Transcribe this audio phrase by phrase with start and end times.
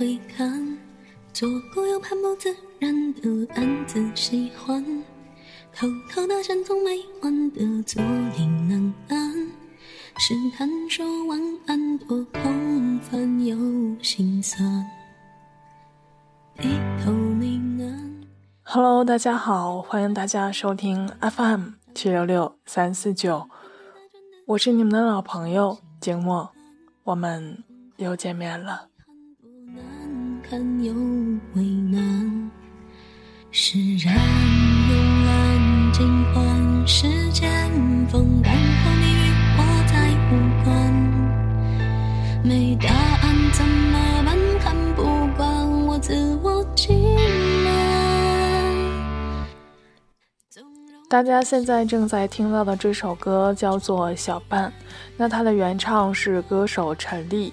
[0.00, 0.78] 回看，
[1.30, 2.48] 做过又盼不自
[2.78, 4.82] 然的暗自喜欢，
[5.74, 9.30] 偷偷的想从没完的坐立难安，
[10.16, 13.54] 试探说晚安多空泛又
[14.02, 14.86] 心酸，
[16.56, 16.70] 低
[17.04, 17.44] 头呢
[17.76, 18.26] 喃。
[18.62, 23.50] Hello，大家好，欢迎大家收听 FM 七六六三四九，
[24.46, 26.50] 我是你们的老朋友景墨，
[27.04, 27.62] 我们
[27.98, 28.89] 又见面了。
[30.50, 30.92] 难堪又
[31.54, 32.50] 为难，
[33.52, 34.90] 释然慵
[35.24, 37.46] 懒尽欢，世间
[38.08, 40.30] 风干后你与我再无
[40.64, 40.68] 关。
[42.42, 44.36] 没答案怎么办？
[44.58, 45.04] 看不
[45.36, 45.46] 惯
[45.86, 46.94] 我自我欺
[47.64, 47.70] 瞒。
[51.08, 54.68] 大家现在正在听到的这首歌叫做《小半》，
[55.16, 57.52] 那它的原唱是歌手陈粒。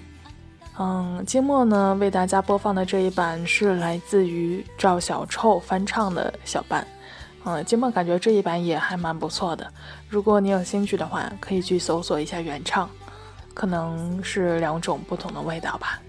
[0.80, 6.82] 嗯，金墨呢为大家播放的这一版是来自于赵小臭翻唱的《小半》。
[7.44, 9.66] 嗯，金墨感觉这一版也还蛮不错的。
[10.08, 12.88] 如果你有兴趣的话，可以去搜索一下原唱，
[13.54, 16.00] 可能是两种不同的味道吧。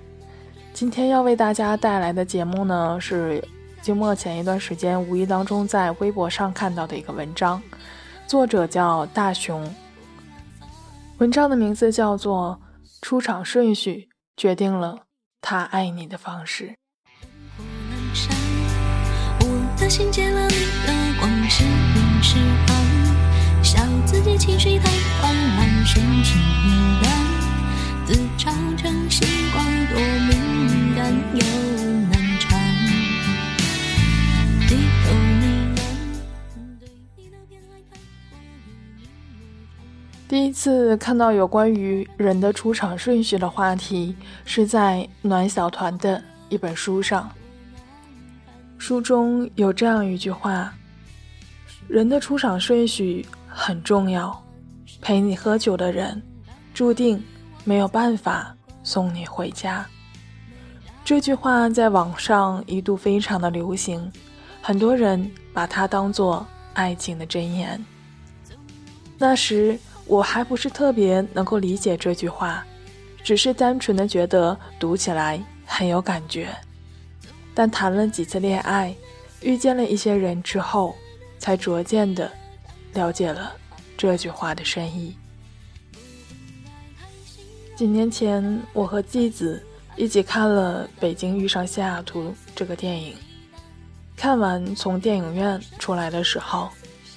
[0.71, 3.43] 今天要为大家带来的节目呢是
[3.81, 7.59] 金墨前一段时间无意当中在微博上看到的一个文章，
[8.27, 9.67] 作者叫大熊。
[11.17, 12.59] 文章的名字叫做
[13.01, 14.09] 《出场顺序
[14.39, 14.99] 决定了
[15.41, 16.67] 他爱你的方式》。
[17.57, 18.33] 火阑珊，
[19.41, 20.55] 我的心借了你
[20.87, 22.37] 的光，是明是
[22.69, 22.71] 暗，
[23.61, 24.85] 笑自己情绪太
[25.19, 27.11] 泛滥，深情扭蛋，
[28.07, 31.43] 自嘲成习惯，多敏感又
[32.07, 32.47] 难缠。
[34.69, 35.48] 低头呢
[40.29, 47.27] 第一次看到有关于人的出场顺序的话题，是在暖小团的一本书上。
[48.77, 50.71] 书中有这样一句话
[51.89, 54.39] ：“人的出场顺序很重要，
[55.01, 56.21] 陪你喝酒的人，
[56.75, 57.19] 注定
[57.63, 59.83] 没有办法送你回家。”
[61.03, 64.11] 这句话在网上一度非常的流行，
[64.61, 67.83] 很多人把它当做爱情的箴言。
[69.17, 69.77] 那时
[70.09, 72.65] 我还不是特别能够理解这句话，
[73.23, 76.49] 只是单纯的觉得读起来很有感觉。
[77.53, 78.93] 但谈了几次恋爱，
[79.41, 80.95] 遇见了一些人之后，
[81.37, 82.31] 才逐渐的
[82.95, 83.53] 了解了
[83.95, 85.15] 这句话的深意。
[87.75, 89.63] 几年前，我和继子
[89.95, 93.15] 一起看了《北京遇上西雅图》这个电影。
[94.17, 96.67] 看完从电影院出来的时候，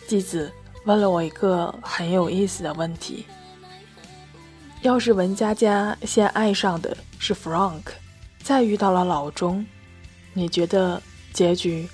[0.07, 0.53] 继子
[0.85, 3.25] 问了我一个很有意思的问题：
[4.81, 7.83] 要是文佳佳先爱上的是 Frank，
[8.43, 9.65] 再遇到了老钟，
[10.33, 11.01] 你觉得
[11.33, 11.89] 结局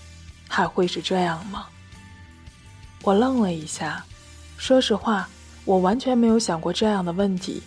[0.49, 1.67] 还会是这样吗？
[3.03, 4.03] 我愣了一下，
[4.57, 5.29] 说实话，
[5.65, 7.63] 我完全没有想过这样的问题，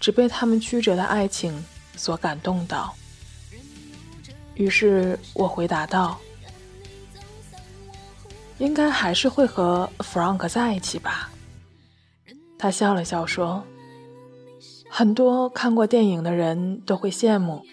[0.00, 1.62] 只被他们曲折的爱情
[1.96, 2.94] 所感动到。
[4.54, 6.18] 于是我回答道。
[8.62, 11.28] 应该还是会和 Frank 在一起吧。
[12.56, 13.60] 他笑了笑说
[14.88, 17.66] ：“很多看过电影的人都会羡慕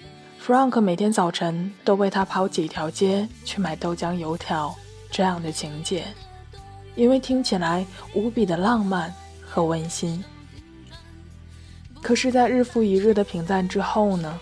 [0.43, 4.75] Frank 每天早晨都为他跑几条街去买豆浆油条
[5.11, 6.05] 这样的情节，
[6.95, 7.85] 因为听起来
[8.15, 9.13] 无比的浪漫
[9.45, 10.23] 和温馨。
[12.01, 14.39] 可是，在日复一日的平淡之后呢？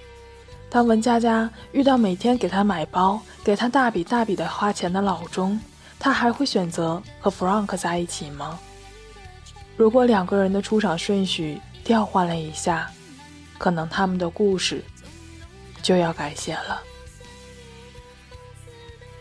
[0.70, 5.60] 当文佳佳遇到每天给她买包、给她大笔大笔的花钱的老钟。”
[6.00, 8.60] 他还会选择和 Frank 在一起吗？
[9.76, 12.90] 如果两个人的出场顺序调换了一下，
[13.58, 14.84] 可能他们的故事
[15.82, 16.82] 就要改写了。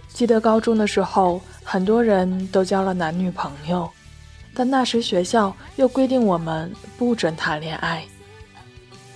[0.08, 3.90] 记得高中的时候，很多人都交了男女朋友，
[4.54, 8.04] 但那时学校又规定我们不准谈恋爱。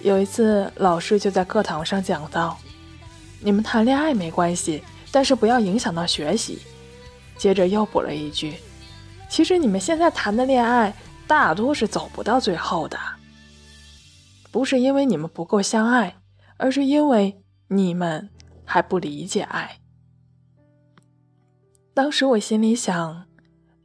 [0.03, 2.59] 有一次，老师就在课堂上讲到
[3.41, 6.59] ：“你们谈恋爱没关系，但是不要影响到学习。”
[7.41, 8.55] 接着又补了一句
[9.27, 10.95] ：“其实你们现在谈的恋爱
[11.27, 12.99] 大多是走不到最后的，
[14.53, 16.21] 不是因为你们不够相爱，
[16.59, 18.29] 而是因为你们
[18.67, 19.79] 还不理解爱。”
[21.95, 23.25] 当时我心里想：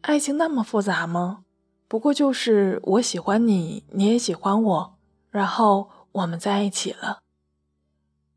[0.01, 1.45] 爱情那么复杂吗？
[1.87, 4.97] 不过就是我喜欢你，你也喜欢我，
[5.29, 7.19] 然后我们在一起了。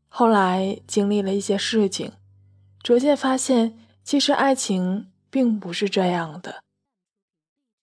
[0.07, 2.13] 后来经历了一些事情，
[2.81, 3.77] 逐渐发现。
[4.01, 6.63] 其实爱情并不是这样的，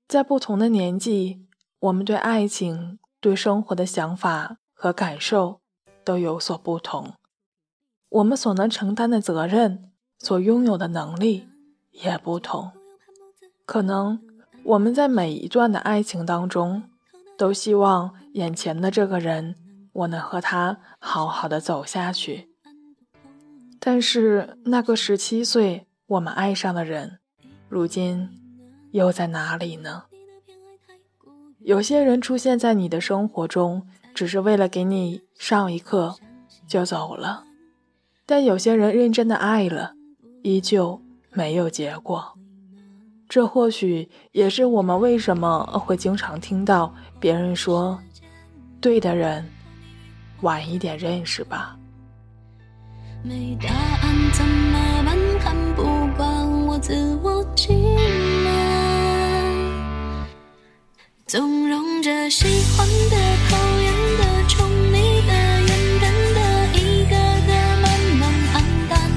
[0.08, 1.46] 在不同的年纪，
[1.78, 5.60] 我们对爱情、对生活的想法和感受
[6.04, 7.14] 都有所不同。
[8.08, 11.48] 我们所能承担的责任、所拥有的能力
[11.90, 12.72] 也不同。
[13.64, 14.20] 可能
[14.62, 16.84] 我们在每一段的爱情当中，
[17.36, 19.56] 都希望眼前的这个人，
[19.92, 22.48] 我能和他好好的走下去。
[23.80, 27.18] 但是那个十七岁我们爱上的人，
[27.68, 28.28] 如今
[28.92, 30.04] 又在哪里呢？
[31.60, 36.16] 有些人出现在你的生活中，只是为了给你上一课
[36.68, 37.44] 就走了；
[38.24, 39.94] 但有些人认真的爱了，
[40.42, 41.02] 依旧
[41.32, 42.38] 没有结果。
[43.28, 48.00] 这或许也是我们为什么会经常听到别人说
[48.80, 49.44] ：“对的人，
[50.42, 51.76] 晚一点认识吧。”
[53.24, 54.78] 没答案怎么
[61.26, 62.44] 纵容着喜
[62.76, 63.16] 欢的、
[63.50, 66.38] 讨厌的、宠你的、厌人的，
[66.78, 67.52] 一个个
[67.82, 69.10] 慢慢暗淡，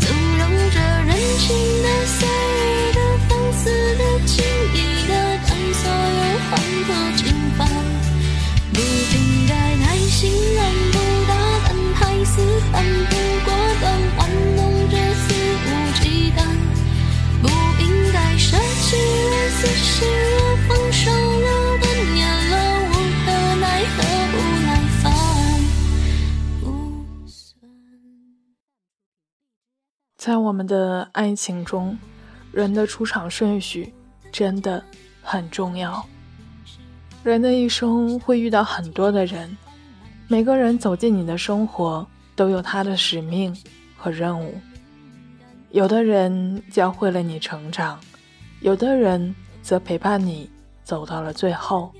[0.00, 4.44] 纵容着任性的、随意的、放肆的、轻
[4.74, 5.12] 易的，
[5.46, 7.66] 将所有欢乐侵犯，
[8.74, 8.76] 不
[9.16, 11.32] 应该太心软，不大
[11.64, 12.84] 胆，太死板。
[13.08, 13.16] 不
[13.46, 13.48] 过
[13.80, 13.84] 当
[14.18, 14.94] 玩弄着
[15.24, 15.32] 肆
[15.64, 15.66] 无
[16.02, 16.44] 忌惮，
[17.40, 17.48] 不
[17.82, 20.06] 应该舍弃了，死心
[20.36, 20.43] 了
[30.24, 31.98] 在我们的爱情中，
[32.50, 33.92] 人的出场顺序
[34.32, 34.82] 真的
[35.22, 36.02] 很重要。
[37.22, 39.54] 人的一生会遇到很多的人，
[40.26, 43.54] 每个人走进你的生活都有他的使命
[43.98, 44.58] 和任务。
[45.72, 48.00] 有的人教会了你成长，
[48.60, 50.50] 有的人则陪伴你
[50.82, 51.92] 走到了最后。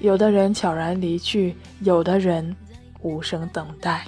[0.00, 2.54] 有的人悄然离去，有的人
[3.00, 4.04] 无声等待。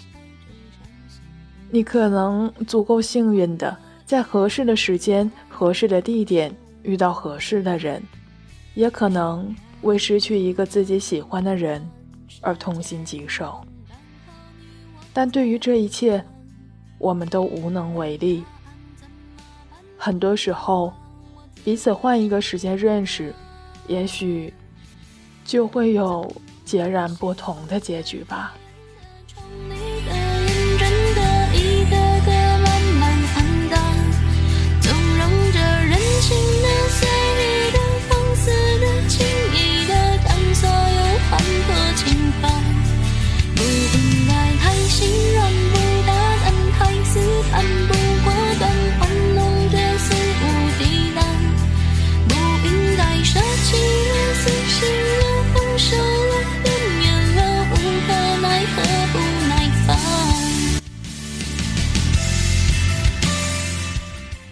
[1.75, 3.76] 你可能足够幸运的，
[4.06, 6.55] 在合适的时间、合适的地点
[6.85, 8.00] 遇到合适的人，
[8.75, 11.85] 也可能为失去一个自己喜欢的人
[12.41, 13.61] 而痛心疾首。
[15.12, 16.25] 但对于这一切，
[16.97, 18.44] 我们都无能为力。
[19.99, 20.93] 很多时候，
[21.65, 23.35] 彼此换一个时间认识，
[23.88, 24.55] 也许
[25.44, 26.32] 就会有
[26.65, 28.55] 截然不同的结局吧。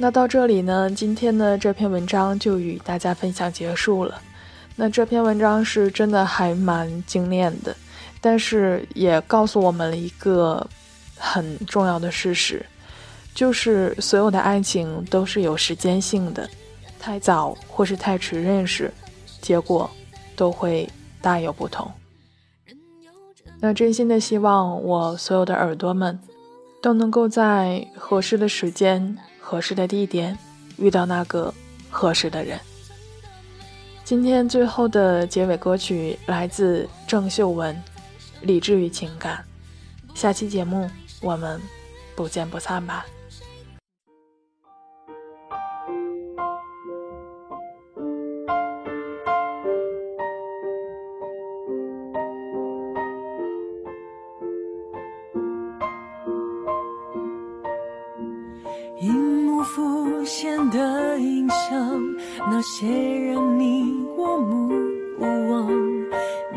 [0.03, 4.21] 那到这里呢，今天的这篇文章就与大家分享结束了。
[4.75, 7.73] 那这篇文章是真的还蛮精炼的，
[8.21, 10.69] 但是也告诉我们了一个
[11.17, 12.67] 很重要的事实，
[13.33, 16.51] 就是所有的爱情都是有时间性的，
[16.99, 18.93] 太早或是太迟认识，
[19.41, 19.89] 结果
[20.35, 20.91] 都会
[21.21, 21.89] 大有不同。
[23.61, 26.19] 那真心的希望我所有的耳朵们
[26.83, 29.17] 都能够在合适的时间。
[29.53, 30.39] 合适的地点，
[30.79, 31.53] 遇到那个
[31.91, 32.59] 合适的人。
[34.03, 37.77] 今天最后的结尾歌曲来自郑秀文，
[38.41, 39.45] 《理智与情感》。
[40.19, 40.91] 下期节目
[41.21, 41.61] 我们
[42.17, 43.05] 不见不散吧。
[62.51, 62.87] 那些
[63.33, 64.69] 让你过目
[65.19, 65.71] 不忘。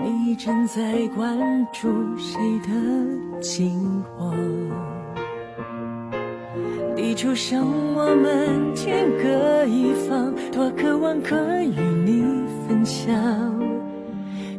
[0.04, 1.38] 你正在关
[1.72, 2.70] 注谁的
[3.40, 4.36] 近况？
[6.96, 7.66] 地球上
[7.96, 12.24] 我们天各一方，多渴望可与你
[12.68, 13.16] 分享。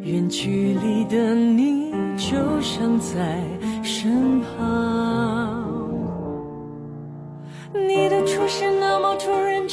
[0.02, 3.42] 远距离的你，就像在
[3.82, 5.05] 身旁。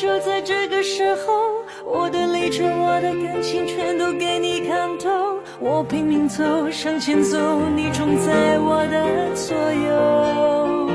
[0.03, 5.39] 就在这个时候，我的理智、我的感情全都给你看透。
[5.61, 7.39] 我拼命走，向前走，
[7.73, 10.89] 你总在我的左右。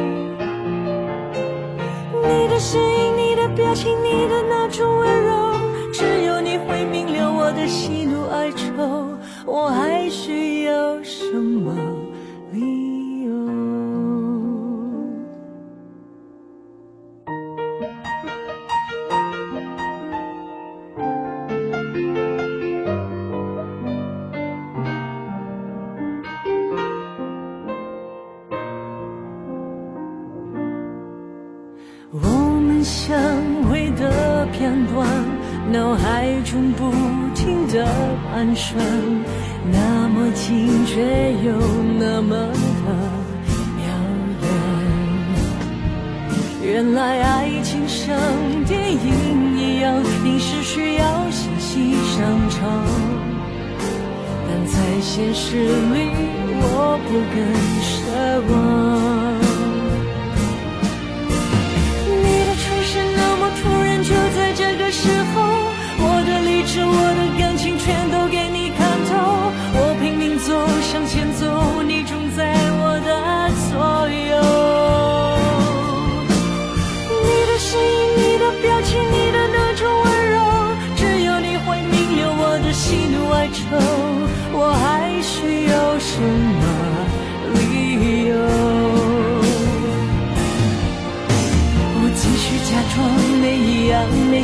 [2.23, 5.55] 你的声音、你的表情、你的那种温柔，
[5.91, 9.17] 只有你会明了我的喜怒哀愁。
[9.47, 11.88] 我还需要什么
[38.59, 38.77] 说
[39.71, 41.01] 那么近，却
[41.47, 41.53] 又
[41.97, 42.89] 那么的
[43.87, 43.89] 遥
[44.43, 44.47] 远。
[46.61, 48.19] 原来爱情像
[48.67, 52.19] 电影一样，影视需要细细上
[52.51, 52.59] 场。
[54.49, 55.57] 但在现实
[55.95, 56.11] 里，
[56.61, 57.39] 我不敢
[57.87, 57.95] 奢
[58.51, 58.53] 望
[62.11, 62.91] 你的出现。
[63.17, 65.37] 那么突然就在这个时候，
[66.01, 67.08] 我的理智。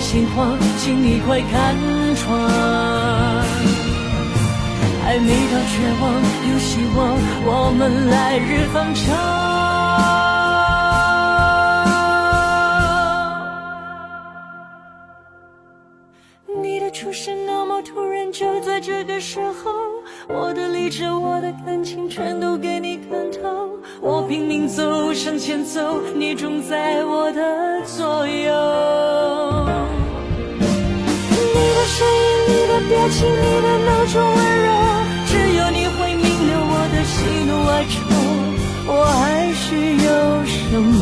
[0.05, 1.75] 心慌，请你快看
[2.15, 2.29] 穿。
[5.03, 6.13] 还没到绝望，
[6.53, 9.03] 有希望，我们来日方长。
[16.63, 19.73] 你的出现那么突然，就在这个时候，
[20.29, 23.71] 我的理智，我的感情，全都给你看透。
[24.03, 28.53] 我拼命走，向前走，你总在我的左右。
[31.97, 34.69] 声音，你的表情，你的那种温柔，
[35.27, 37.15] 只有你会明了我的喜
[37.47, 37.95] 怒哀愁。
[38.87, 39.23] 我还
[39.55, 39.65] 需
[40.05, 40.09] 要
[40.45, 40.93] 什么